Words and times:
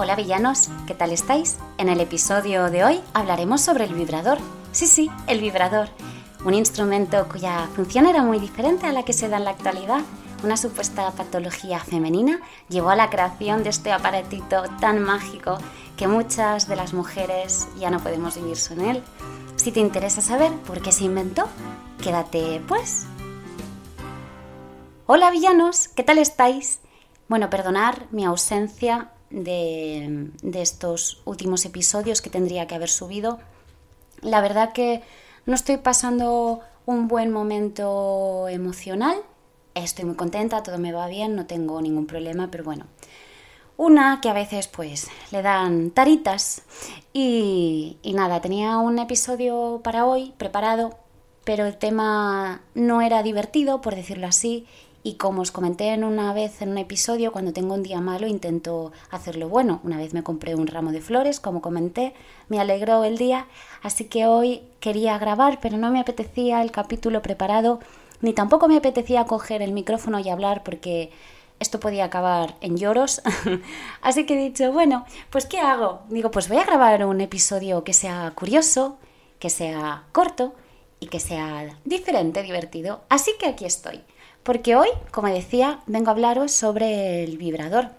Hola 0.00 0.14
villanos, 0.14 0.68
¿qué 0.86 0.94
tal 0.94 1.10
estáis? 1.10 1.58
En 1.76 1.88
el 1.88 2.00
episodio 2.00 2.70
de 2.70 2.84
hoy 2.84 3.00
hablaremos 3.14 3.62
sobre 3.62 3.82
el 3.82 3.94
vibrador. 3.94 4.38
Sí, 4.70 4.86
sí, 4.86 5.10
el 5.26 5.40
vibrador. 5.40 5.88
Un 6.44 6.54
instrumento 6.54 7.26
cuya 7.28 7.68
función 7.74 8.06
era 8.06 8.22
muy 8.22 8.38
diferente 8.38 8.86
a 8.86 8.92
la 8.92 9.02
que 9.02 9.12
se 9.12 9.28
da 9.28 9.38
en 9.38 9.44
la 9.44 9.50
actualidad. 9.50 10.02
Una 10.44 10.56
supuesta 10.56 11.10
patología 11.10 11.80
femenina 11.80 12.40
llevó 12.68 12.90
a 12.90 12.94
la 12.94 13.10
creación 13.10 13.64
de 13.64 13.70
este 13.70 13.90
aparatito 13.90 14.62
tan 14.80 15.02
mágico 15.02 15.58
que 15.96 16.06
muchas 16.06 16.68
de 16.68 16.76
las 16.76 16.94
mujeres 16.94 17.66
ya 17.76 17.90
no 17.90 17.98
podemos 17.98 18.36
vivir 18.36 18.56
sin 18.56 18.80
él. 18.80 19.02
Si 19.56 19.72
te 19.72 19.80
interesa 19.80 20.20
saber 20.20 20.52
por 20.58 20.80
qué 20.80 20.92
se 20.92 21.06
inventó, 21.06 21.48
quédate 22.00 22.62
pues. 22.68 23.08
Hola 25.06 25.32
villanos, 25.32 25.88
¿qué 25.88 26.04
tal 26.04 26.18
estáis? 26.18 26.82
Bueno, 27.26 27.50
perdonar 27.50 28.06
mi 28.12 28.24
ausencia 28.24 29.10
de, 29.30 30.30
estos 30.54 31.20
últimos 31.24 31.64
episodios 31.64 32.22
que 32.22 32.30
tendría 32.30 32.66
que 32.66 32.74
haber 32.74 32.88
subido. 32.88 33.38
La 34.20 34.40
verdad 34.40 34.72
que 34.72 35.02
no 35.46 35.54
estoy 35.54 35.78
pasando 35.78 36.60
un 36.86 37.08
buen 37.08 37.30
momento 37.30 38.48
emocional. 38.48 39.18
Estoy 39.74 40.06
muy 40.06 40.16
contenta, 40.16 40.62
todo 40.62 40.78
me 40.78 40.92
va 40.92 41.06
bien, 41.06 41.36
no 41.36 41.46
tengo 41.46 41.80
ningún 41.80 42.06
problema, 42.06 42.50
pero 42.50 42.64
bueno. 42.64 42.86
Una 43.76 44.20
que 44.20 44.28
a 44.28 44.32
veces 44.32 44.66
pues 44.66 45.08
le 45.30 45.40
dan 45.40 45.92
taritas 45.92 46.62
y, 47.12 47.98
y 48.02 48.12
nada, 48.12 48.40
tenía 48.40 48.78
un 48.78 48.98
episodio 48.98 49.80
para 49.84 50.04
hoy 50.04 50.34
preparado, 50.36 50.98
pero 51.44 51.64
el 51.64 51.76
tema 51.76 52.62
no 52.74 53.02
era 53.02 53.22
divertido, 53.22 53.80
por 53.80 53.94
decirlo 53.94 54.26
así, 54.26 54.66
y 55.02 55.14
como 55.14 55.42
os 55.42 55.52
comenté 55.52 55.88
en 55.88 56.04
una 56.04 56.32
vez 56.32 56.60
en 56.60 56.70
un 56.70 56.78
episodio, 56.78 57.32
cuando 57.32 57.52
tengo 57.52 57.74
un 57.74 57.82
día 57.82 58.00
malo 58.00 58.26
intento 58.26 58.92
hacerlo 59.10 59.48
bueno. 59.48 59.80
Una 59.84 59.96
vez 59.96 60.12
me 60.12 60.22
compré 60.22 60.54
un 60.54 60.66
ramo 60.66 60.92
de 60.92 61.00
flores, 61.00 61.40
como 61.40 61.62
comenté, 61.62 62.14
me 62.48 62.60
alegró 62.60 63.04
el 63.04 63.16
día, 63.16 63.46
así 63.82 64.04
que 64.04 64.26
hoy 64.26 64.62
quería 64.80 65.16
grabar, 65.18 65.60
pero 65.60 65.76
no 65.76 65.90
me 65.90 66.00
apetecía 66.00 66.62
el 66.62 66.72
capítulo 66.72 67.22
preparado, 67.22 67.80
ni 68.20 68.32
tampoco 68.32 68.68
me 68.68 68.76
apetecía 68.76 69.24
coger 69.24 69.62
el 69.62 69.72
micrófono 69.72 70.18
y 70.18 70.28
hablar 70.28 70.64
porque 70.64 71.10
esto 71.60 71.80
podía 71.80 72.04
acabar 72.04 72.56
en 72.60 72.76
lloros. 72.76 73.22
así 74.02 74.26
que 74.26 74.34
he 74.34 74.48
dicho, 74.48 74.72
bueno, 74.72 75.06
pues 75.30 75.46
¿qué 75.46 75.60
hago? 75.60 76.00
Digo, 76.08 76.30
pues 76.30 76.48
voy 76.48 76.58
a 76.58 76.64
grabar 76.64 77.04
un 77.04 77.20
episodio 77.20 77.84
que 77.84 77.92
sea 77.92 78.32
curioso, 78.34 78.98
que 79.38 79.50
sea 79.50 80.04
corto 80.12 80.54
y 81.00 81.06
que 81.06 81.20
sea 81.20 81.76
diferente, 81.84 82.42
divertido. 82.42 83.02
Así 83.08 83.32
que 83.38 83.46
aquí 83.46 83.64
estoy 83.64 84.02
porque 84.42 84.76
hoy, 84.76 84.88
como 85.10 85.28
decía, 85.28 85.80
vengo 85.86 86.08
a 86.08 86.12
hablaros 86.12 86.52
sobre 86.52 87.24
el 87.24 87.38
vibrador. 87.38 87.90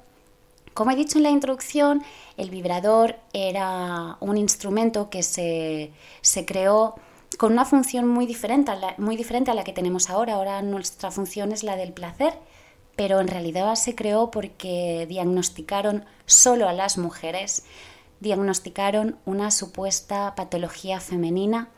Como 0.74 0.92
he 0.92 0.96
dicho 0.96 1.18
en 1.18 1.24
la 1.24 1.30
introducción, 1.30 2.04
el 2.38 2.50
vibrador 2.50 3.18
era 3.34 4.18
un 4.20 4.38
instrumento 4.38 5.10
que 5.10 5.24
se, 5.24 5.92
creó 6.46 6.96
con 7.38 7.52
una 7.52 7.66
función 7.66 8.08
muy 8.08 8.26
diferente, 8.26 8.72
a 8.72 8.76
la, 8.76 8.96
muy 8.98 9.18
diferente 9.18 9.52
a 9.52 9.54
la 9.54 9.64
que 9.64 9.74
tenemos 9.74 10.10
ahora. 10.10 10.36
Ahora 10.36 10.62
nuestra 10.62 11.12
función 11.12 11.52
es 11.52 11.64
la 11.64 11.76
del 11.76 11.92
placer, 11.92 12.34
pero 12.96 13.20
en 13.20 13.28
realidad 13.28 13.76
se 13.76 13.96
creó 13.96 14.32
porque 14.32 15.06
diagnosticaron 15.08 16.06
solo 16.26 16.70
a 16.70 16.74
las 16.74 16.98
mujeres, 16.98 17.64
diagnosticaron 18.20 19.18
una 19.26 19.52
supuesta 19.52 20.34
patología 20.36 21.00
femenina 21.00 21.70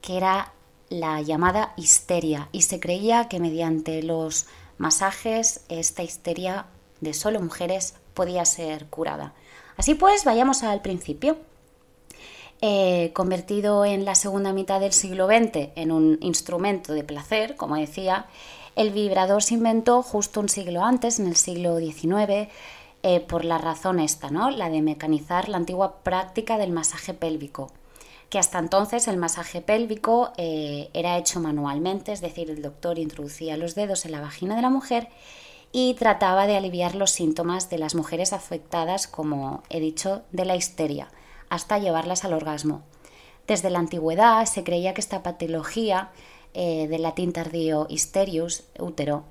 que 0.00 0.16
era 0.16 0.52
la 0.90 1.22
llamada 1.22 1.72
histeria 1.76 2.48
y 2.52 2.62
se 2.62 2.80
creía 2.80 3.28
que 3.28 3.40
mediante 3.40 4.02
los 4.02 4.46
masajes 4.76 5.62
esta 5.68 6.02
histeria 6.02 6.66
de 7.00 7.14
solo 7.14 7.40
mujeres 7.40 7.94
podía 8.12 8.44
ser 8.44 8.86
curada. 8.86 9.32
Así 9.76 9.94
pues, 9.94 10.24
vayamos 10.24 10.62
al 10.62 10.82
principio. 10.82 11.38
Eh, 12.60 13.12
convertido 13.14 13.86
en 13.86 14.04
la 14.04 14.14
segunda 14.14 14.52
mitad 14.52 14.80
del 14.80 14.92
siglo 14.92 15.26
XX 15.26 15.70
en 15.76 15.92
un 15.92 16.18
instrumento 16.20 16.92
de 16.92 17.04
placer, 17.04 17.56
como 17.56 17.76
decía, 17.76 18.26
el 18.76 18.90
vibrador 18.90 19.42
se 19.42 19.54
inventó 19.54 20.02
justo 20.02 20.40
un 20.40 20.50
siglo 20.50 20.84
antes, 20.84 21.18
en 21.20 21.26
el 21.26 21.36
siglo 21.36 21.78
XIX, 21.78 22.48
eh, 23.02 23.20
por 23.20 23.46
la 23.46 23.56
razón 23.56 23.98
esta, 23.98 24.30
¿no? 24.30 24.50
La 24.50 24.68
de 24.68 24.82
mecanizar 24.82 25.48
la 25.48 25.56
antigua 25.56 26.02
práctica 26.02 26.58
del 26.58 26.72
masaje 26.72 27.14
pélvico 27.14 27.72
que 28.30 28.38
hasta 28.38 28.60
entonces 28.60 29.08
el 29.08 29.16
masaje 29.16 29.60
pélvico 29.60 30.32
eh, 30.36 30.88
era 30.94 31.18
hecho 31.18 31.40
manualmente, 31.40 32.12
es 32.12 32.20
decir, 32.20 32.48
el 32.48 32.62
doctor 32.62 32.98
introducía 32.98 33.56
los 33.56 33.74
dedos 33.74 34.06
en 34.06 34.12
la 34.12 34.20
vagina 34.20 34.54
de 34.54 34.62
la 34.62 34.70
mujer 34.70 35.08
y 35.72 35.94
trataba 35.94 36.46
de 36.46 36.56
aliviar 36.56 36.94
los 36.94 37.10
síntomas 37.10 37.70
de 37.70 37.78
las 37.78 37.96
mujeres 37.96 38.32
afectadas, 38.32 39.08
como 39.08 39.64
he 39.68 39.80
dicho, 39.80 40.22
de 40.30 40.44
la 40.44 40.54
histeria, 40.54 41.08
hasta 41.48 41.78
llevarlas 41.78 42.24
al 42.24 42.32
orgasmo. 42.32 42.82
Desde 43.48 43.70
la 43.70 43.80
antigüedad 43.80 44.44
se 44.46 44.62
creía 44.62 44.94
que 44.94 45.00
esta 45.00 45.24
patología, 45.24 46.10
eh, 46.54 46.86
del 46.86 47.02
latín 47.02 47.32
tardío 47.32 47.86
histerius, 47.88 48.64
útero, 48.78 49.24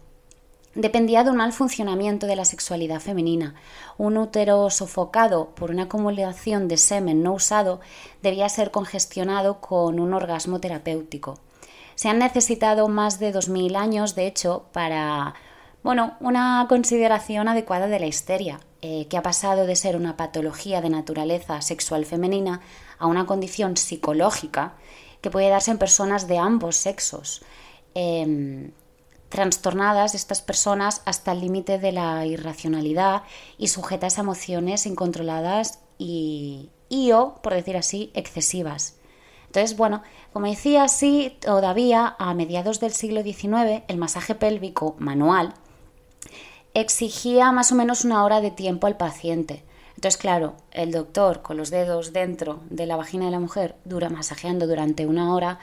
dependía 0.75 1.24
de 1.24 1.31
un 1.31 1.38
mal 1.38 1.53
funcionamiento 1.53 2.28
de 2.28 2.35
la 2.35 2.46
sexualidad 2.46 3.00
femenina. 3.00 3.56
Un 3.97 4.18
útero 4.18 4.69
sofocado 4.69 5.50
por 5.56 5.72
una 5.72 5.84
acumulación 5.84 6.68
de 6.68 6.78
semen 6.78 7.24
no 7.24 7.34
usado 7.34 7.80
debía 8.22 8.50
ser 8.50 8.72
congestionado 8.72 9.62
con 9.62 10.00
un 10.00 10.13
orgasmo 10.13 10.59
terapéutico. 10.59 11.40
Se 11.96 12.08
han 12.08 12.19
necesitado 12.19 12.88
más 12.88 13.19
de 13.19 13.34
2.000 13.34 13.75
años, 13.75 14.16
de 14.16 14.28
hecho, 14.28 14.66
para 14.72 15.35
bueno, 15.84 16.16
una 16.19 16.66
consideración 16.68 17.47
adecuada 17.47 17.88
de 17.88 18.00
la 18.00 18.08
histeria, 18.08 18.59
eh, 18.81 19.08
que 19.09 19.18
ha 19.18 19.24
pasado 19.24 19.66
de 19.66 19.75
ser 19.75 19.96
una 19.96 20.18
patología 20.18 20.81
de 20.81 20.90
naturaleza 20.90 21.62
sexual 21.62 22.06
femenina 22.06 22.62
a 22.97 23.08
una 23.08 23.25
condición 23.25 23.78
psicológica 23.78 24.74
que 25.22 25.29
puede 25.29 25.50
darse 25.50 25.72
en 25.72 25.78
personas 25.78 26.28
de 26.28 26.38
ambos 26.38 26.75
sexos. 26.75 27.41
Em, 27.94 28.72
trastornadas 29.29 30.16
estas 30.16 30.41
personas 30.41 31.01
hasta 31.06 31.31
el 31.31 31.41
límite 31.41 31.78
de 31.79 31.91
la 31.91 32.25
irracionalidad 32.25 33.23
y 33.57 33.67
sujetas 33.67 34.17
a 34.17 34.22
emociones 34.22 34.85
incontroladas 34.85 35.79
y, 35.97 36.69
y 36.90 37.12
o, 37.12 37.35
por 37.41 37.53
decir 37.53 37.78
así, 37.78 38.12
excesivas. 38.13 38.95
Entonces, 39.45 39.78
bueno, 39.78 40.03
como 40.34 40.47
decía, 40.47 40.88
sí, 40.88 41.38
todavía 41.41 42.16
a 42.19 42.34
mediados 42.34 42.79
del 42.79 42.91
siglo 42.91 43.23
XIX 43.23 43.84
el 43.88 43.97
masaje 43.97 44.35
pélvico 44.35 44.95
manual 45.00 45.53
exigía 46.73 47.51
más 47.51 47.72
o 47.72 47.75
menos 47.75 48.06
una 48.06 48.23
hora 48.23 48.41
de 48.41 48.51
tiempo 48.51 48.88
al 48.88 48.97
paciente. 48.97 49.63
Entonces, 49.96 50.22
claro, 50.22 50.56
el 50.72 50.91
doctor 50.91 51.41
con 51.41 51.57
los 51.57 51.72
dedos 51.72 52.13
dentro 52.13 52.61
de 52.69 52.85
la 52.85 52.96
vagina 52.96 53.25
de 53.25 53.31
la 53.31 53.40
mujer 53.40 53.75
dura 53.84 54.09
masajeando 54.09 54.66
durante 54.66 55.06
una 55.06 55.34
hora 55.34 55.59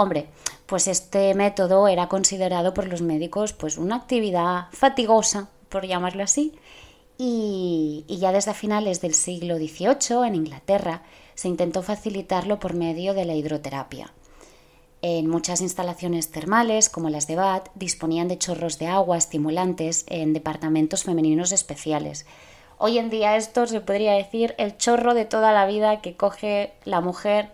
Hombre, 0.00 0.28
pues 0.64 0.88
este 0.88 1.34
método 1.34 1.86
era 1.86 2.08
considerado 2.08 2.72
por 2.72 2.88
los 2.88 3.02
médicos 3.02 3.52
pues 3.52 3.76
una 3.76 3.96
actividad 3.96 4.68
fatigosa, 4.72 5.50
por 5.68 5.86
llamarlo 5.86 6.22
así, 6.22 6.54
y, 7.18 8.06
ya 8.08 8.32
desde 8.32 8.54
finales 8.54 9.02
del 9.02 9.12
siglo 9.12 9.58
XVIII 9.58 10.26
en 10.26 10.36
Inglaterra 10.36 11.02
se 11.34 11.48
intentó 11.48 11.82
facilitarlo 11.82 12.58
por 12.58 12.72
medio 12.72 13.12
de 13.12 13.26
la 13.26 13.34
hidroterapia. 13.34 14.10
En 15.02 15.28
muchas 15.28 15.60
instalaciones 15.60 16.30
termales, 16.30 16.88
como 16.88 17.10
las 17.10 17.26
de 17.26 17.36
Bath, 17.36 17.68
disponían 17.74 18.28
de 18.28 18.38
chorros 18.38 18.78
de 18.78 18.86
agua 18.86 19.18
estimulantes 19.18 20.06
en 20.08 20.32
departamentos 20.32 21.04
femeninos 21.04 21.52
especiales. 21.52 22.24
Hoy 22.78 22.96
en 22.96 23.10
día 23.10 23.36
esto 23.36 23.66
se 23.66 23.82
podría 23.82 24.12
decir 24.12 24.54
el 24.56 24.78
chorro 24.78 25.12
de 25.12 25.26
toda 25.26 25.52
la 25.52 25.66
vida 25.66 26.00
que 26.00 26.16
coge 26.16 26.72
la 26.86 27.02
mujer, 27.02 27.50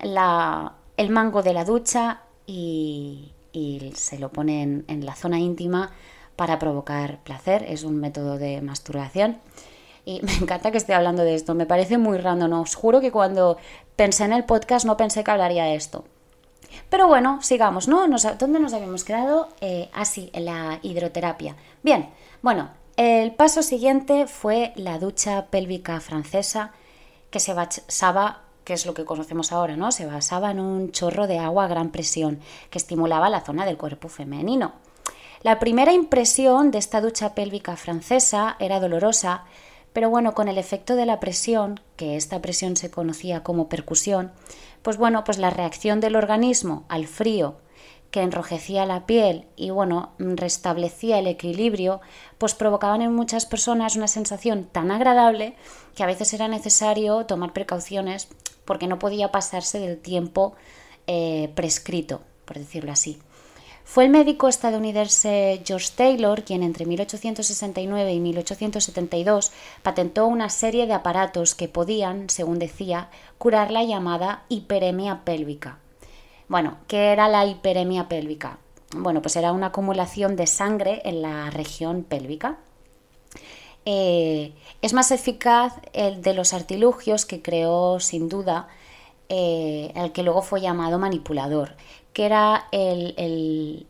la, 0.00 0.74
el 0.96 1.10
mango 1.10 1.42
de 1.42 1.52
la 1.52 1.64
ducha 1.64 2.22
y, 2.46 3.32
se 3.94 4.18
lo 4.18 4.30
pone 4.30 4.62
en, 4.62 5.06
la 5.06 5.14
zona 5.14 5.38
íntima 5.38 5.92
para 6.36 6.58
provocar 6.58 7.18
placer. 7.22 7.64
Es 7.68 7.84
un 7.84 7.96
método 7.96 8.38
de 8.38 8.60
masturbación. 8.60 9.38
Y 10.04 10.20
me 10.22 10.34
encanta 10.34 10.70
que 10.70 10.78
esté 10.78 10.94
hablando 10.94 11.22
de 11.22 11.34
esto. 11.34 11.54
Me 11.54 11.66
parece 11.66 11.98
muy 11.98 12.18
random. 12.18 12.52
Os 12.60 12.74
juro 12.74 13.00
que 13.00 13.12
cuando 13.12 13.56
pensé 13.96 14.24
en 14.24 14.32
el 14.32 14.44
podcast 14.44 14.86
no 14.86 14.96
pensé 14.96 15.24
que 15.24 15.30
hablaría 15.30 15.64
de 15.64 15.76
esto. 15.76 16.04
Pero 16.88 17.06
bueno, 17.06 17.40
sigamos, 17.42 17.86
¿no? 17.86 18.06
¿Dónde 18.38 18.58
nos 18.58 18.74
habíamos 18.74 19.04
quedado? 19.04 19.48
Eh, 19.60 19.90
así, 19.92 20.30
en 20.32 20.46
la 20.46 20.80
hidroterapia. 20.82 21.56
Bien, 21.82 22.10
bueno, 22.42 22.70
el 22.96 23.32
paso 23.32 23.62
siguiente 23.62 24.26
fue 24.26 24.72
la 24.76 24.98
ducha 24.98 25.46
pélvica 25.46 26.00
francesa 26.00 26.72
que 27.30 27.40
se 27.40 27.54
basaba 27.54 28.43
que 28.64 28.72
es 28.72 28.86
lo 28.86 28.94
que 28.94 29.04
conocemos 29.04 29.52
ahora, 29.52 29.76
¿no? 29.76 29.92
Se 29.92 30.06
basaba 30.06 30.50
en 30.50 30.60
un 30.60 30.90
chorro 30.90 31.26
de 31.26 31.38
agua 31.38 31.64
a 31.64 31.68
gran 31.68 31.90
presión 31.90 32.40
que 32.70 32.78
estimulaba 32.78 33.28
la 33.30 33.42
zona 33.42 33.66
del 33.66 33.76
cuerpo 33.76 34.08
femenino. 34.08 34.72
La 35.42 35.58
primera 35.58 35.92
impresión 35.92 36.70
de 36.70 36.78
esta 36.78 37.02
ducha 37.02 37.34
pélvica 37.34 37.76
francesa 37.76 38.56
era 38.58 38.80
dolorosa, 38.80 39.44
pero 39.92 40.08
bueno, 40.08 40.34
con 40.34 40.48
el 40.48 40.56
efecto 40.56 40.96
de 40.96 41.06
la 41.06 41.20
presión, 41.20 41.80
que 41.96 42.16
esta 42.16 42.40
presión 42.40 42.76
se 42.76 42.90
conocía 42.90 43.42
como 43.42 43.68
percusión, 43.68 44.32
pues 44.82 44.96
bueno, 44.96 45.22
pues 45.24 45.38
la 45.38 45.50
reacción 45.50 46.00
del 46.00 46.16
organismo 46.16 46.84
al 46.88 47.06
frío 47.06 47.56
que 48.14 48.22
enrojecía 48.22 48.86
la 48.86 49.06
piel 49.06 49.44
y 49.56 49.70
bueno, 49.70 50.12
restablecía 50.20 51.18
el 51.18 51.26
equilibrio, 51.26 52.00
pues 52.38 52.54
provocaban 52.54 53.02
en 53.02 53.12
muchas 53.12 53.44
personas 53.44 53.96
una 53.96 54.06
sensación 54.06 54.68
tan 54.70 54.92
agradable 54.92 55.56
que 55.96 56.04
a 56.04 56.06
veces 56.06 56.32
era 56.32 56.46
necesario 56.46 57.26
tomar 57.26 57.52
precauciones 57.52 58.28
porque 58.66 58.86
no 58.86 59.00
podía 59.00 59.32
pasarse 59.32 59.80
del 59.80 59.98
tiempo 59.98 60.54
eh, 61.08 61.50
prescrito, 61.56 62.20
por 62.44 62.56
decirlo 62.56 62.92
así. 62.92 63.18
Fue 63.82 64.04
el 64.04 64.10
médico 64.10 64.46
estadounidense 64.46 65.60
George 65.66 65.90
Taylor 65.96 66.44
quien 66.44 66.62
entre 66.62 66.86
1869 66.86 68.12
y 68.12 68.20
1872 68.20 69.50
patentó 69.82 70.28
una 70.28 70.50
serie 70.50 70.86
de 70.86 70.92
aparatos 70.92 71.56
que 71.56 71.66
podían, 71.66 72.30
según 72.30 72.60
decía, 72.60 73.10
curar 73.38 73.72
la 73.72 73.82
llamada 73.82 74.44
hiperemia 74.48 75.24
pélvica. 75.24 75.80
Bueno, 76.48 76.76
¿qué 76.88 77.12
era 77.12 77.28
la 77.28 77.46
hiperemia 77.46 78.08
pélvica? 78.08 78.58
Bueno, 78.94 79.22
pues 79.22 79.36
era 79.36 79.52
una 79.52 79.66
acumulación 79.66 80.36
de 80.36 80.46
sangre 80.46 81.02
en 81.04 81.22
la 81.22 81.50
región 81.50 82.04
pélvica. 82.04 82.58
Eh, 83.86 84.52
es 84.82 84.92
más 84.92 85.10
eficaz 85.10 85.74
el 85.92 86.22
de 86.22 86.34
los 86.34 86.54
artilugios 86.54 87.26
que 87.26 87.42
creó 87.42 88.00
sin 88.00 88.28
duda 88.28 88.68
eh, 89.28 89.92
el 89.94 90.12
que 90.12 90.22
luego 90.22 90.42
fue 90.42 90.60
llamado 90.60 90.98
manipulador, 90.98 91.76
que 92.12 92.26
era 92.26 92.66
el, 92.72 93.86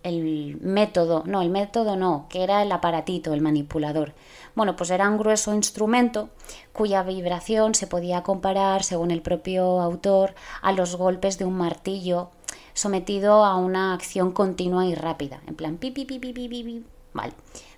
método, 0.62 1.24
no, 1.26 1.42
el 1.42 1.50
método 1.50 1.96
no, 1.96 2.26
que 2.28 2.42
era 2.44 2.62
el 2.62 2.70
aparatito, 2.72 3.34
el 3.34 3.40
manipulador. 3.40 4.14
Bueno, 4.54 4.76
pues 4.76 4.90
era 4.90 5.08
un 5.08 5.18
grueso 5.18 5.52
instrumento 5.52 6.28
cuya 6.72 7.02
vibración 7.02 7.74
se 7.74 7.88
podía 7.88 8.22
comparar, 8.22 8.84
según 8.84 9.10
el 9.10 9.22
propio 9.22 9.80
autor, 9.80 10.34
a 10.62 10.72
los 10.72 10.96
golpes 10.96 11.36
de 11.38 11.44
un 11.44 11.54
martillo 11.54 12.30
sometido 12.74 13.44
a 13.44 13.56
una 13.56 13.94
acción 13.94 14.32
continua 14.32 14.84
y 14.84 14.94
rápida, 14.94 15.40
en 15.46 15.54
plan 15.54 15.78
pi, 15.78 15.90
pi, 15.90 16.04
pi, 16.04 16.18
pi, 16.18 16.32
pi, 16.32 16.48
pi, 16.48 16.84
Vale. 17.14 17.32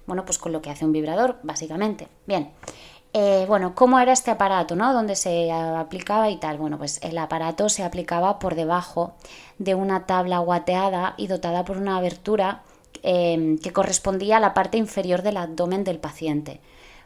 Bueno, 0.07 0.25
pues 0.25 0.39
con 0.39 0.53
lo 0.53 0.63
que 0.63 0.71
hace 0.71 0.85
un 0.85 0.93
vibrador, 0.93 1.37
básicamente. 1.43 2.09
Bien. 2.27 2.53
Eh, 3.13 3.45
bueno, 3.49 3.75
¿cómo 3.75 3.99
era 3.99 4.13
este 4.13 4.31
aparato, 4.31 4.77
no? 4.77 4.93
¿Dónde 4.93 5.17
se 5.17 5.51
aplicaba 5.51 6.29
y 6.31 6.37
tal? 6.37 6.59
Bueno, 6.59 6.79
pues 6.79 7.01
el 7.03 7.17
aparato 7.19 7.69
se 7.69 7.83
aplicaba 7.83 8.39
por 8.39 8.55
debajo 8.55 9.15
de 9.59 9.75
una 9.75 10.07
tabla 10.07 10.39
guateada 10.41 11.15
y 11.17 11.27
dotada 11.27 11.65
por 11.65 11.79
una 11.79 11.97
abertura 11.97 12.63
em, 13.03 13.59
que 13.59 13.73
correspondía 13.73 14.37
a 14.37 14.41
la 14.41 14.55
parte 14.55 14.77
inferior 14.77 15.23
del 15.23 15.39
abdomen 15.39 15.83
del 15.85 15.99
paciente. 15.99 16.61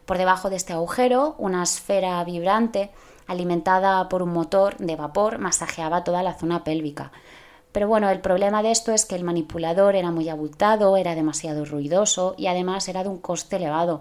Por 0.04 0.18
debajo 0.18 0.50
de 0.50 0.56
este 0.56 0.72
agujero, 0.72 1.36
una 1.38 1.62
esfera 1.62 2.22
vibrante 2.24 2.90
alimentada 3.28 4.08
por 4.08 4.22
un 4.22 4.32
motor 4.32 4.76
de 4.78 4.96
vapor 4.96 5.38
masajeaba 5.38 6.02
toda 6.02 6.24
la 6.24 6.34
zona 6.34 6.64
pélvica. 6.64 7.12
Pero 7.72 7.86
bueno, 7.86 8.10
el 8.10 8.20
problema 8.20 8.62
de 8.62 8.72
esto 8.72 8.92
es 8.92 9.06
que 9.06 9.14
el 9.14 9.24
manipulador 9.24 9.94
era 9.94 10.10
muy 10.10 10.28
abultado, 10.28 10.96
era 10.96 11.14
demasiado 11.14 11.64
ruidoso 11.64 12.34
y 12.36 12.48
además 12.48 12.88
era 12.88 13.04
de 13.04 13.08
un 13.08 13.18
coste 13.18 13.56
elevado, 13.56 14.00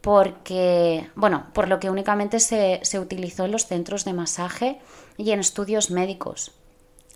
porque, 0.00 1.10
bueno, 1.16 1.46
por 1.52 1.66
lo 1.66 1.80
que 1.80 1.90
únicamente 1.90 2.38
se, 2.38 2.80
utilizó 3.00 3.44
en 3.44 3.50
los 3.50 3.66
centros 3.66 4.04
de 4.04 4.12
masaje 4.12 4.78
y 5.16 5.32
en 5.32 5.40
estudios 5.40 5.90
médicos. 5.90 6.52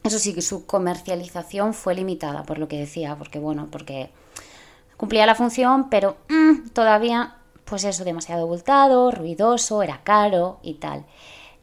Eso 0.02 0.18
sí, 0.18 0.40
su 0.42 0.66
comercialización 0.66 1.72
fue 1.72 1.94
limitada, 1.94 2.42
por 2.42 2.58
lo 2.58 2.66
que 2.66 2.78
decía, 2.78 3.14
porque, 3.16 3.38
bueno, 3.38 3.68
porque 3.70 4.10
cumplía 4.96 5.24
la 5.24 5.36
función, 5.36 5.88
pero 5.88 6.16
mm, 6.28 6.70
todavía, 6.70 7.36
pues 7.64 7.84
eso, 7.84 8.02
demasiado 8.02 8.42
abultado, 8.42 9.12
ruidoso, 9.12 9.84
era 9.84 10.02
caro 10.02 10.58
y 10.62 10.74
tal. 10.74 11.04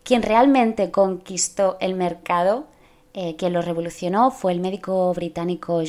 Quien 0.03 0.21
realmente 0.21 0.91
conquistó 0.91 1.75
el 1.81 1.95
mercado, 1.95 2.67
eh, 3.19 3.35
quien 3.35 3.51
lo 3.51 3.63
revolucionó, 3.63 4.29
fue 4.29 4.51
el 4.51 4.59
médico 4.59 5.11
británico 5.11 5.81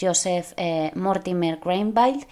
Joseph 0.00 0.52
eh, 0.56 0.92
Mortimer 0.94 1.58
Granville, 1.58 2.24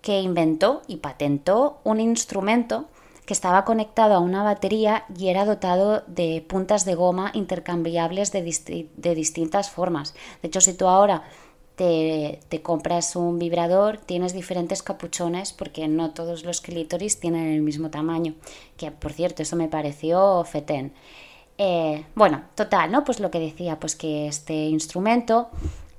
que 0.00 0.18
inventó 0.18 0.80
y 0.86 0.96
patentó 0.96 1.78
un 1.84 2.00
instrumento 2.00 2.86
que 3.26 3.34
estaba 3.34 3.66
conectado 3.66 4.14
a 4.14 4.20
una 4.20 4.42
batería 4.42 5.04
y 5.14 5.28
era 5.28 5.44
dotado 5.44 6.04
de 6.06 6.42
puntas 6.48 6.86
de 6.86 6.94
goma 6.94 7.32
intercambiables 7.34 8.32
de, 8.32 9.12
distintas 9.14 9.68
formas. 9.68 10.14
De 10.40 10.48
hecho, 10.48 10.62
si 10.62 10.72
tú 10.72 10.88
ahora 10.88 11.24
te, 11.76 12.40
compras 12.62 13.14
un 13.14 13.38
vibrador, 13.38 13.98
tienes 13.98 14.32
diferentes 14.32 14.82
capuchones 14.82 15.52
porque 15.52 15.86
no 15.86 16.14
todos 16.14 16.44
los 16.44 16.62
clítoris 16.62 17.20
tienen 17.20 17.52
el 17.52 17.60
mismo 17.60 17.90
tamaño. 17.90 18.36
Que 18.78 18.90
por 18.90 19.12
cierto, 19.12 19.42
eso 19.42 19.54
me 19.54 19.68
pareció 19.68 20.42
fetén. 20.44 20.94
Eh, 21.64 22.04
bueno, 22.16 22.42
total, 22.56 22.90
¿no? 22.90 23.04
Pues 23.04 23.20
lo 23.20 23.30
que 23.30 23.38
decía, 23.38 23.78
pues 23.78 23.94
que 23.94 24.26
este 24.26 24.52
instrumento 24.52 25.48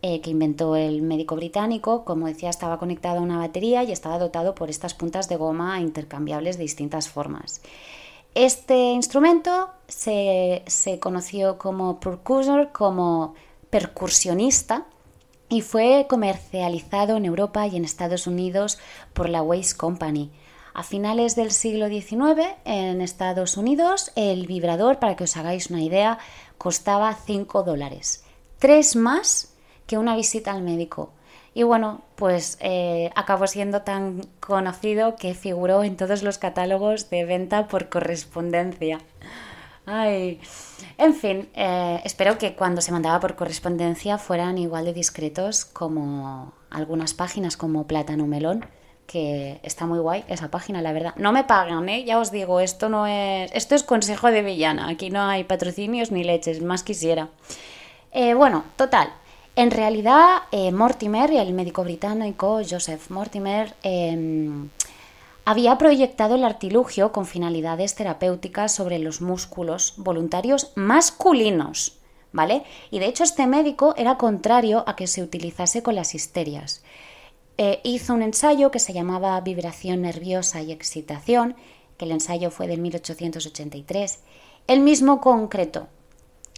eh, 0.02 0.20
que 0.20 0.30
inventó 0.30 0.76
el 0.76 1.02
médico 1.02 1.38
británico, 1.38 2.04
como 2.04 2.28
decía, 2.28 2.50
estaba 2.50 2.78
conectado 2.80 3.20
a 3.20 3.22
una 3.22 3.38
batería 3.38 3.82
y 3.84 3.94
estaba 3.94 4.20
dotado 4.20 4.56
por 4.56 4.70
estas 4.70 4.94
puntas 4.94 5.30
de 5.30 5.38
goma 5.38 5.80
intercambiables 5.80 6.58
de 6.58 6.64
distintas 6.64 7.08
formas. 7.08 7.62
Este 8.36 8.92
instrumento 8.92 9.70
se, 9.88 10.66
conoció 11.00 11.58
como 11.58 12.02
percussor, 12.02 12.74
como 12.74 13.34
percusionista, 13.70 14.86
y 15.48 15.62
fue 15.62 16.08
comercializado 16.10 17.16
en 17.16 17.24
Europa 17.24 17.68
y 17.68 17.78
en 17.78 17.86
Estados 17.86 18.28
Unidos 18.28 18.80
por 19.14 19.30
la 19.30 19.42
Waste 19.42 19.78
Company. 19.78 20.30
A 20.74 20.84
finales 20.84 21.36
del 21.36 21.52
siglo 21.52 21.88
XIX, 21.88 22.48
en 22.66 23.02
Estados 23.02 23.58
Unidos, 23.58 24.12
el 24.16 24.48
vibrador, 24.48 24.98
para 24.98 25.16
que 25.16 25.26
os 25.26 25.38
hagáis 25.38 25.70
una 25.70 25.84
idea, 25.84 26.18
costaba 26.58 27.14
5 27.14 27.62
dólares. 27.62 28.24
Tres 28.58 28.96
más 28.96 29.54
que 29.86 30.00
una 30.00 30.16
visita 30.16 30.52
al 30.52 30.64
médico. 30.64 31.12
Y 31.54 31.62
bueno, 31.62 32.02
pues 32.16 32.58
eh, 32.60 33.12
acabó 33.16 33.46
siendo 33.46 33.84
tan 33.84 34.22
conocido 34.40 35.16
que 35.16 35.36
figuró 35.36 35.84
en 35.84 35.96
todos 35.96 36.24
los 36.24 36.40
catálogos 36.40 37.12
de 37.12 37.26
venta 37.26 37.68
por 37.68 37.90
correspondencia. 37.90 39.00
Ay. 39.86 40.40
En 40.98 41.14
fin, 41.14 41.50
eh, 41.54 42.02
espero 42.04 42.38
que 42.40 42.56
cuando 42.56 42.82
se 42.82 42.92
mandaba 42.92 43.20
por 43.20 43.36
correspondencia 43.36 44.18
fueran 44.18 44.58
igual 44.58 44.86
de 44.86 44.94
discretos 44.94 45.66
como 45.66 46.54
algunas 46.72 47.14
páginas 47.14 47.58
como 47.58 47.86
Plátano 47.86 48.26
Melón, 48.26 48.66
que 49.08 49.60
está 49.64 49.86
muy 49.86 50.00
guay 50.00 50.24
esa 50.28 50.50
página, 50.50 50.82
la 50.82 50.94
verdad. 50.94 51.14
No 51.18 51.32
me 51.32 51.44
pagan, 51.44 51.88
¿eh? 51.90 52.04
Ya 52.06 52.20
os 52.20 52.32
digo, 52.32 52.60
esto 52.60 52.90
no 52.90 53.08
es... 53.08 53.52
Esto 53.54 53.76
es 53.76 53.84
consejo 53.84 54.32
de 54.32 54.42
villana, 54.42 54.90
aquí 54.90 55.10
no 55.10 55.24
hay 55.24 55.44
patrocinios 55.44 56.12
ni 56.12 56.24
leches, 56.24 56.62
más 56.62 56.84
quisiera. 56.84 57.30
Eh, 58.12 58.34
bueno, 58.34 58.64
total, 58.76 59.10
en 59.56 59.70
realidad, 59.70 60.44
eh, 60.52 60.72
Mortimer, 60.72 61.32
el 61.32 61.54
médico 61.54 61.84
británico 61.84 62.62
Joseph 62.68 63.10
Mortimer, 63.10 63.76
em, 63.84 64.70
había 65.46 65.78
proyectado 65.78 66.36
el 66.36 66.44
artilugio 66.44 67.12
con 67.12 67.28
finalidades 67.28 67.94
terapéuticas 67.94 68.72
sobre 68.72 68.98
los 68.98 69.22
músculos 69.22 69.94
voluntarios 69.98 70.72
masculinos, 70.76 71.98
¿vale? 72.32 72.64
Y 72.90 72.98
de 72.98 73.06
hecho 73.06 73.24
este 73.24 73.46
médico 73.46 73.94
era 73.96 74.18
contrario 74.18 74.84
a 74.88 74.96
que 74.96 75.06
se 75.06 75.22
utilizase 75.22 75.84
con 75.84 75.96
las 75.96 76.16
histerias. 76.16 76.84
Eh, 77.58 77.80
hizo 77.84 78.14
un 78.14 78.22
ensayo 78.22 78.72
que 78.72 78.80
se 78.80 78.94
llamaba 78.94 79.40
Vibración 79.42 80.02
nerviosa 80.02 80.62
y 80.62 80.72
excitación, 80.72 81.56
que 81.98 82.06
el 82.06 82.12
ensayo 82.12 82.52
fue 82.52 82.68
de 82.68 82.78
1883. 82.78 84.20
Él 84.68 84.80
mismo 84.80 85.22
concreto 85.22 85.88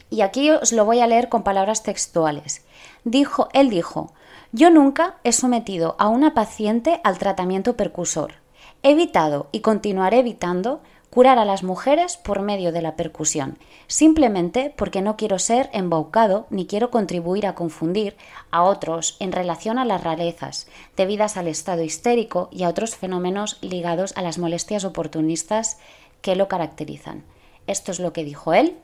y 0.10 0.22
aquí 0.22 0.52
os 0.52 0.72
lo 0.72 0.86
voy 0.86 1.00
a 1.00 1.08
leer 1.08 1.30
con 1.30 1.44
palabras 1.44 1.84
textuales. 1.84 2.64
Dijo, 3.04 3.50
él 3.54 3.70
dijo, 3.70 4.14
yo 4.52 4.70
nunca 4.70 5.18
he 5.24 5.32
sometido 5.32 5.96
a 6.00 6.08
una 6.08 6.34
paciente 6.34 7.02
al 7.04 7.18
tratamiento 7.18 7.76
percusor. 7.76 8.36
He 8.84 8.92
evitado 8.92 9.48
y 9.52 9.62
continuaré 9.62 10.20
evitando 10.20 10.82
curar 11.16 11.40
a 11.40 11.46
las 11.46 11.64
mujeres 11.64 12.18
por 12.18 12.42
medio 12.42 12.74
de 12.74 12.82
la 12.82 12.98
percusión, 12.98 13.58
simplemente 13.88 14.74
porque 14.76 15.02
no 15.02 15.16
quiero 15.16 15.40
ser 15.40 15.70
embaucado 15.72 16.46
ni 16.50 16.66
quiero 16.66 16.92
contribuir 16.92 17.48
a 17.48 17.56
confundir 17.56 18.18
a 18.52 18.64
otros 18.64 19.16
en 19.22 19.32
relación 19.32 19.80
a 19.80 19.86
las 19.86 20.04
rarezas 20.04 20.68
debidas 20.98 21.38
al 21.38 21.48
estado 21.48 21.84
histérico 21.84 22.50
y 22.52 22.64
a 22.64 22.70
otros 22.70 22.98
fenómenos 22.98 23.60
ligados 23.62 24.12
a 24.18 24.22
las 24.22 24.38
molestias 24.38 24.84
oportunistas 24.84 25.80
que 26.22 26.36
lo 26.36 26.50
caracterizan. 26.50 27.24
Esto 27.66 27.94
es 27.94 28.02
lo 28.02 28.12
que 28.12 28.26
dijo 28.26 28.54
él 28.54 28.76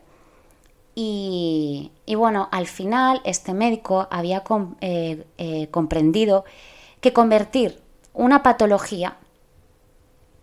y, 0.96 1.92
bueno, 2.16 2.48
al 2.54 2.68
final 2.68 3.20
este 3.26 3.54
médico 3.54 4.08
había 4.10 4.42
eh, 4.80 5.26
eh, 5.38 5.68
comprendido 5.70 6.46
que 7.02 7.12
convertir 7.12 7.82
una 8.14 8.42
patología, 8.42 9.18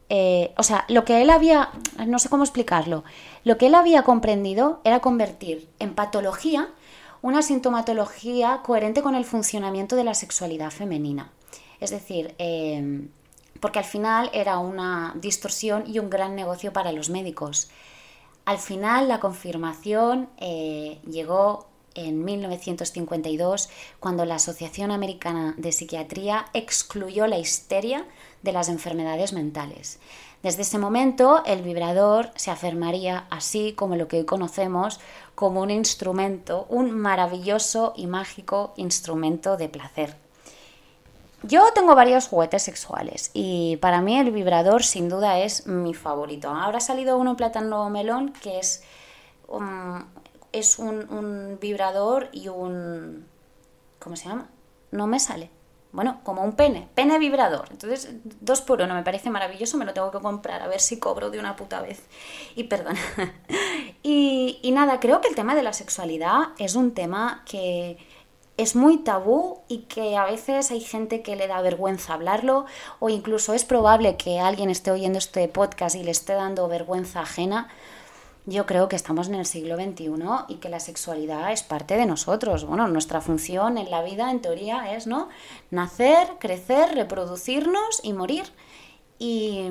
eh, 0.09 0.53
o 0.57 0.63
sea, 0.63 0.85
lo 0.89 1.05
que 1.05 1.23
él 1.23 1.31
había, 1.31 1.71
no 2.07 2.19
sé 2.19 2.29
cómo 2.29 2.45
explicarlo, 2.45 3.05
lo 3.45 3.59
que 3.59 3.67
él 3.67 3.75
había 3.75 4.03
comprendido 4.03 4.81
era 4.85 5.01
convertir 5.01 5.69
en 5.79 5.95
patología 5.95 6.69
una 7.21 7.43
sintomatología 7.43 8.61
coherente 8.63 9.03
con 9.03 9.15
el 9.15 9.25
funcionamiento 9.25 9.97
de 9.97 10.05
la 10.05 10.15
sexualidad 10.15 10.71
femenina. 10.71 11.33
Es 11.81 11.91
decir, 11.91 12.35
porque 13.61 13.79
al 13.79 13.85
final 13.85 14.31
era 14.33 14.59
una 14.59 15.15
distorsión 15.17 15.85
y 15.87 15.99
un 15.99 16.11
gran 16.11 16.35
negocio 16.37 16.73
para 16.73 16.93
los 16.93 17.11
médicos. 17.11 17.71
Al 18.45 18.59
final 18.59 19.09
la 19.09 19.21
confirmación 19.21 20.29
eh, 20.39 21.01
llegó 21.07 21.67
en 22.07 22.25
1952 22.25 23.69
cuando 24.01 24.25
la 24.25 24.37
Asociación 24.37 24.91
Americana 24.91 25.55
de 25.57 25.73
Psiquiatría 25.73 26.47
excluyó 26.55 27.27
la 27.27 27.39
histeria 27.39 28.07
de 28.43 28.53
las 28.53 28.69
enfermedades 28.69 29.33
mentales. 29.33 29.99
Desde 30.43 30.63
ese 30.63 30.79
momento, 30.79 31.43
el 31.45 31.63
vibrador 31.63 32.31
se 32.37 32.53
afirmaría 32.53 33.27
así 33.31 33.73
como 33.73 33.97
lo 33.97 34.07
que 34.07 34.19
hoy 34.19 34.25
conocemos 34.25 35.01
como 35.35 35.63
un 35.63 35.71
instrumento, 35.71 36.67
un 36.69 36.93
maravilloso 36.93 37.93
y 37.97 38.07
mágico 38.07 38.73
instrumento 38.77 39.57
de 39.57 39.69
placer. 39.69 40.17
Yo 41.43 41.73
tengo 41.73 41.95
varios 41.95 42.27
juguetes 42.27 42.65
sexuales 42.65 43.31
y 43.33 43.77
para 43.77 44.01
mí 44.01 44.19
el 44.19 44.33
vibrador 44.33 44.83
sin 44.83 45.09
duda 45.09 45.39
es 45.39 45.69
mi 45.69 45.95
favorito. 45.95 46.51
Ahora 46.51 46.79
ha 46.79 46.81
salido 46.81 47.17
uno 47.17 47.37
plátano 47.37 47.89
melón 47.91 48.33
que 48.33 48.59
es, 48.59 48.83
um, 49.47 50.03
es 50.53 50.79
un, 50.79 51.11
un 51.13 51.59
vibrador 51.61 52.29
y 52.33 52.49
un... 52.49 53.27
¿Cómo 53.99 54.17
se 54.17 54.29
llama? 54.29 54.49
No 54.91 55.07
me 55.07 55.21
sale 55.21 55.51
bueno, 55.91 56.21
como 56.23 56.45
un 56.45 56.53
pene, 56.53 56.89
pene 56.95 57.19
vibrador. 57.19 57.69
Entonces, 57.71 58.11
dos 58.41 58.61
por 58.61 58.83
uno, 58.83 58.95
me 58.95 59.03
parece 59.03 59.31
maravilloso, 59.31 59.79
me 59.79 59.87
lo 59.87 59.95
tengo 59.95 60.11
que 60.11 60.19
comprar, 60.19 60.61
a 60.61 60.69
ver 60.69 60.81
si 60.81 60.99
cobro 60.99 61.31
de 61.31 61.39
una 61.39 61.57
puta 61.57 61.81
vez. 61.81 62.03
Y 62.55 62.65
perdona. 62.65 63.01
y, 64.03 64.59
y 64.63 64.71
nada, 64.73 65.01
creo 65.01 65.21
que 65.21 65.29
el 65.29 65.35
tema 65.35 65.55
de 65.55 65.63
la 65.63 65.73
sexualidad 65.73 66.49
es 66.59 66.75
un 66.75 66.93
tema 66.93 67.43
que 67.47 67.97
es 68.59 68.77
muy 68.77 68.99
tabú 68.99 69.63
y 69.69 69.83
que 69.83 70.17
a 70.17 70.25
veces 70.25 70.71
hay 70.71 70.81
gente 70.81 71.23
que 71.23 71.37
le 71.37 71.47
da 71.47 71.63
vergüenza 71.63 72.15
hablarlo 72.15 72.67
o 72.99 73.09
incluso 73.09 73.55
es 73.55 73.65
probable 73.65 74.17
que 74.17 74.41
alguien 74.41 74.69
esté 74.69 74.91
oyendo 74.91 75.19
este 75.19 75.49
podcast 75.49 75.95
y 75.95 76.03
le 76.03 76.11
esté 76.11 76.35
dando 76.35 76.69
vergüenza 76.69 77.21
ajena 77.21 77.69
yo 78.49 78.65
creo 78.65 78.89
que 78.89 78.97
estamos 78.97 79.29
en 79.29 79.35
el 79.35 79.45
siglo 79.45 79.77
XXI 79.77 80.11
y 80.49 80.55
que 80.55 80.71
la 80.71 80.81
sexualidad 80.81 81.53
es 81.53 81.63
parte 81.63 81.99
de 81.99 82.07
nosotros. 82.07 82.65
Bueno, 82.65 82.89
nuestra 82.89 83.21
función 83.21 83.77
en 83.77 83.91
la 83.91 84.03
vida, 84.03 84.31
en 84.31 84.41
teoría, 84.41 84.95
es 84.95 85.07
¿no? 85.07 85.29
nacer, 85.71 86.27
crecer, 86.41 86.95
reproducirnos 86.95 88.01
y 88.03 88.15
morir. 88.15 88.45
Y, 89.19 89.69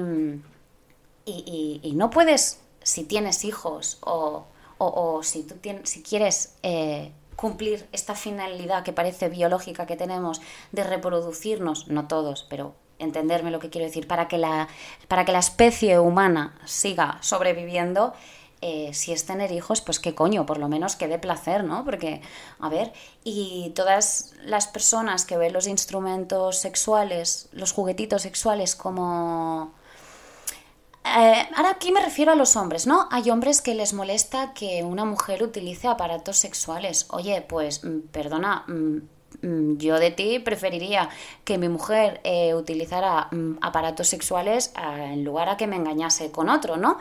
y, 1.25 1.91
no 1.95 2.11
puedes, 2.11 2.59
si 2.83 3.03
tienes 3.03 3.45
hijos 3.45 3.97
o, 4.01 4.45
o, 4.77 5.23
si, 5.23 5.41
tú 5.43 5.55
tienes, 5.55 5.89
si 5.89 6.03
quieres 6.03 6.53
eh, 6.61 7.11
cumplir 7.35 7.87
esta 7.93 8.13
finalidad 8.13 8.83
que 8.83 8.93
parece 8.93 9.27
biológica 9.27 9.87
que 9.87 9.95
tenemos 9.95 10.39
de 10.71 10.83
reproducirnos, 10.83 11.87
no 11.87 12.07
todos, 12.07 12.45
pero 12.47 12.75
entenderme 12.99 13.49
lo 13.49 13.59
que 13.59 13.71
quiero 13.71 13.87
decir, 13.87 14.07
para 14.07 14.27
que 14.27 14.37
la, 14.37 14.67
para 15.07 15.25
que 15.25 15.31
la 15.31 15.39
especie 15.39 15.97
humana 15.97 16.59
siga 16.65 17.17
sobreviviendo, 17.21 18.13
eh, 18.61 18.91
si 18.93 19.11
es 19.11 19.25
tener 19.25 19.51
hijos, 19.51 19.81
pues 19.81 19.99
qué 19.99 20.15
coño, 20.15 20.45
por 20.47 20.57
lo 20.57 20.67
menos 20.67 20.95
que 20.95 21.07
dé 21.07 21.19
placer, 21.19 21.63
¿no? 21.63 21.85
Porque, 21.85 22.21
a 22.59 22.69
ver, 22.69 22.91
y 23.23 23.71
todas 23.75 24.33
las 24.43 24.67
personas 24.67 25.25
que 25.25 25.37
ven 25.37 25.53
los 25.53 25.67
instrumentos 25.67 26.57
sexuales, 26.57 27.49
los 27.51 27.71
juguetitos 27.71 28.23
sexuales 28.23 28.75
como... 28.75 29.73
Eh, 31.05 31.47
ahora 31.55 31.69
aquí 31.69 31.91
me 31.91 32.01
refiero 32.03 32.31
a 32.31 32.35
los 32.35 32.55
hombres, 32.55 32.87
¿no? 32.87 33.07
Hay 33.11 33.29
hombres 33.29 33.61
que 33.61 33.75
les 33.75 33.93
molesta 33.93 34.53
que 34.53 34.83
una 34.83 35.05
mujer 35.05 35.43
utilice 35.43 35.87
aparatos 35.87 36.37
sexuales. 36.37 37.05
Oye, 37.11 37.41
pues, 37.47 37.83
mm, 37.83 38.07
perdona, 38.11 38.65
mm, 38.67 39.47
mm, 39.47 39.77
yo 39.77 39.99
de 39.99 40.11
ti 40.11 40.39
preferiría 40.39 41.09
que 41.45 41.57
mi 41.59 41.69
mujer 41.69 42.21
eh, 42.23 42.55
utilizara 42.55 43.29
aparatos 43.61 44.07
sexuales 44.07 44.73
en 44.75 45.23
lugar 45.23 45.47
a 45.49 45.57
que 45.57 45.67
me 45.67 45.75
engañase 45.75 46.31
con 46.31 46.49
otro, 46.49 46.75
¿no? 46.75 46.97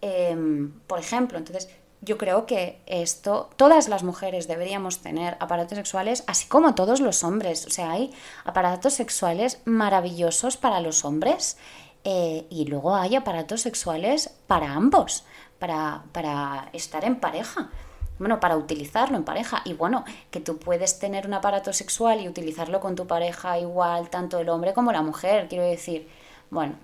Em, 0.00 0.72
por 0.86 0.98
ejemplo, 0.98 1.38
entonces 1.38 1.68
yo 2.02 2.16
creo 2.16 2.46
que 2.46 2.80
esto, 2.86 3.50
todas 3.56 3.88
las 3.88 4.02
mujeres 4.02 4.48
deberíamos 4.48 5.00
tener 5.00 5.36
aparatos 5.38 5.76
sexuales, 5.76 6.24
así 6.26 6.48
como 6.48 6.74
todos 6.74 7.00
los 7.00 7.22
hombres. 7.24 7.66
O 7.66 7.70
sea, 7.70 7.92
hay 7.92 8.12
aparatos 8.44 8.94
sexuales 8.94 9.60
maravillosos 9.66 10.56
para 10.56 10.80
los 10.80 11.04
hombres 11.04 11.58
eh, 12.04 12.46
y 12.48 12.64
luego 12.64 12.96
hay 12.96 13.16
aparatos 13.16 13.60
sexuales 13.60 14.30
para 14.46 14.72
ambos, 14.72 15.24
para, 15.58 16.04
para 16.12 16.70
estar 16.72 17.04
en 17.04 17.16
pareja. 17.20 17.70
Bueno, 18.18 18.40
para 18.40 18.56
utilizarlo 18.56 19.16
en 19.16 19.24
pareja. 19.24 19.62
Y 19.64 19.74
bueno, 19.74 20.04
que 20.30 20.40
tú 20.40 20.58
puedes 20.58 20.98
tener 20.98 21.26
un 21.26 21.34
aparato 21.34 21.72
sexual 21.72 22.20
y 22.20 22.28
utilizarlo 22.28 22.80
con 22.80 22.94
tu 22.94 23.06
pareja 23.06 23.58
igual, 23.58 24.10
tanto 24.10 24.38
el 24.38 24.48
hombre 24.48 24.72
como 24.72 24.92
la 24.92 25.02
mujer, 25.02 25.48
quiero 25.48 25.64
decir. 25.64 26.08
Bueno, 26.50 26.76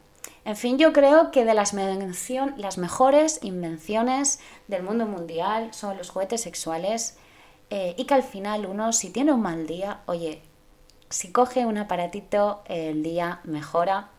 en 0.46 0.56
fin, 0.56 0.78
yo 0.78 0.92
creo 0.92 1.32
que 1.32 1.44
de 1.44 1.54
las, 1.54 1.74
mejores 1.74 3.40
invenciones 3.42 4.38
del 4.68 4.84
mundo 4.84 5.04
mundial 5.04 5.74
son 5.74 5.96
los 5.96 6.10
juguetes 6.10 6.40
sexuales 6.40 7.18
eh, 7.70 7.96
y 7.98 8.04
que 8.04 8.14
al 8.14 8.22
final 8.22 8.64
uno, 8.64 8.92
si 8.92 9.10
tiene 9.10 9.32
un 9.32 9.42
mal 9.42 9.66
día, 9.66 10.02
oye, 10.06 10.40
si 11.10 11.32
coge 11.32 11.66
un 11.66 11.78
aparatito, 11.78 12.62
el 12.66 13.02
día 13.02 13.40
mejora. 13.42 14.10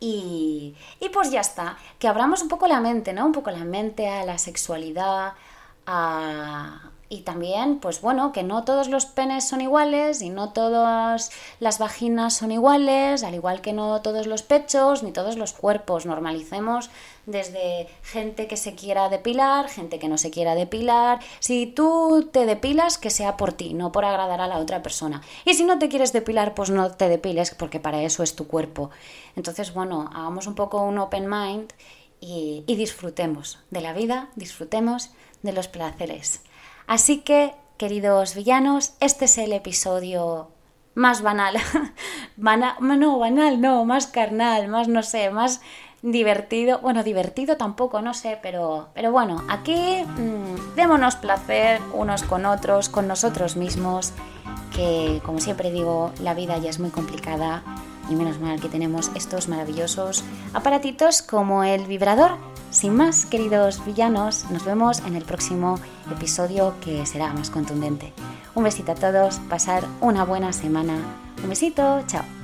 Y, 0.00 0.74
y 0.98 1.08
pues 1.10 1.30
ya 1.30 1.40
está, 1.40 1.78
que 2.00 2.08
abramos 2.08 2.42
un 2.42 2.48
poco 2.48 2.66
la 2.66 2.80
mente, 2.80 3.12
¿no? 3.12 3.24
Un 3.24 3.30
poco 3.30 3.52
la 3.52 3.64
mente 3.64 4.08
a 4.08 4.24
la 4.24 4.38
sexualidad, 4.38 5.34
a, 5.86 6.90
y 7.12 7.20
también, 7.20 7.78
pues 7.78 8.00
bueno, 8.00 8.32
que 8.32 8.42
no 8.42 8.64
todos 8.64 8.88
los 8.88 9.04
penes 9.04 9.46
son 9.46 9.60
iguales 9.60 10.22
y 10.22 10.30
no 10.30 10.54
todas 10.54 11.30
las 11.60 11.78
vaginas 11.78 12.32
son 12.32 12.52
iguales, 12.52 13.22
al 13.22 13.34
igual 13.34 13.60
que 13.60 13.74
no 13.74 14.00
todos 14.00 14.26
los 14.26 14.42
pechos 14.42 15.02
ni 15.02 15.12
todos 15.12 15.36
los 15.36 15.52
cuerpos. 15.52 16.06
Normalicemos 16.06 16.88
desde 17.26 17.86
gente 18.02 18.46
que 18.46 18.56
se 18.56 18.74
quiera 18.74 19.10
depilar, 19.10 19.68
gente 19.68 19.98
que 19.98 20.08
no 20.08 20.16
se 20.16 20.30
quiera 20.30 20.54
depilar. 20.54 21.20
Si 21.38 21.66
tú 21.66 22.30
te 22.32 22.46
depilas, 22.46 22.96
que 22.96 23.10
sea 23.10 23.36
por 23.36 23.52
ti, 23.52 23.74
no 23.74 23.92
por 23.92 24.06
agradar 24.06 24.40
a 24.40 24.46
la 24.46 24.56
otra 24.56 24.80
persona. 24.80 25.20
Y 25.44 25.52
si 25.52 25.64
no 25.64 25.78
te 25.78 25.90
quieres 25.90 26.14
depilar, 26.14 26.54
pues 26.54 26.70
no 26.70 26.92
te 26.92 27.10
depiles, 27.10 27.54
porque 27.54 27.78
para 27.78 28.00
eso 28.00 28.22
es 28.22 28.34
tu 28.34 28.46
cuerpo. 28.46 28.88
Entonces, 29.36 29.74
bueno, 29.74 30.08
hagamos 30.14 30.46
un 30.46 30.54
poco 30.54 30.82
un 30.82 30.96
open 30.96 31.28
mind 31.28 31.74
y, 32.20 32.64
y 32.66 32.74
disfrutemos 32.76 33.58
de 33.70 33.82
la 33.82 33.92
vida, 33.92 34.30
disfrutemos 34.34 35.10
de 35.42 35.52
los 35.52 35.68
placeres. 35.68 36.40
Así 36.92 37.20
que, 37.20 37.54
queridos 37.78 38.34
villanos, 38.34 38.92
este 39.00 39.24
es 39.24 39.38
el 39.38 39.54
episodio 39.54 40.50
más 40.94 41.22
banal. 41.22 41.56
no, 42.36 43.18
banal, 43.18 43.62
no, 43.62 43.86
más 43.86 44.08
carnal, 44.08 44.68
más 44.68 44.88
no 44.88 45.02
sé, 45.02 45.30
más 45.30 45.62
divertido. 46.02 46.80
Bueno, 46.80 47.02
divertido 47.02 47.56
tampoco, 47.56 48.02
no 48.02 48.12
sé, 48.12 48.38
pero, 48.42 48.90
pero 48.92 49.10
bueno, 49.10 49.42
aquí 49.48 50.04
mm, 50.04 50.74
démonos 50.76 51.16
placer 51.16 51.80
unos 51.94 52.24
con 52.24 52.44
otros, 52.44 52.90
con 52.90 53.08
nosotros 53.08 53.56
mismos, 53.56 54.12
que 54.76 55.22
como 55.24 55.40
siempre 55.40 55.70
digo, 55.70 56.12
la 56.20 56.34
vida 56.34 56.58
ya 56.58 56.68
es 56.68 56.78
muy 56.78 56.90
complicada 56.90 57.62
y 58.10 58.16
menos 58.16 58.38
mal 58.38 58.60
que 58.60 58.68
tenemos 58.68 59.10
estos 59.14 59.48
maravillosos 59.48 60.24
aparatitos 60.52 61.22
como 61.22 61.64
el 61.64 61.86
vibrador. 61.86 62.32
Sin 62.72 62.96
más, 62.96 63.26
queridos 63.26 63.84
villanos, 63.84 64.50
nos 64.50 64.64
vemos 64.64 65.00
en 65.00 65.14
el 65.14 65.24
próximo 65.24 65.78
episodio 66.10 66.74
que 66.80 67.04
será 67.04 67.30
más 67.34 67.50
contundente. 67.50 68.14
Un 68.54 68.64
besito 68.64 68.92
a 68.92 68.94
todos, 68.94 69.40
pasar 69.50 69.84
una 70.00 70.24
buena 70.24 70.54
semana. 70.54 70.94
Un 71.42 71.50
besito, 71.50 72.02
chao. 72.06 72.41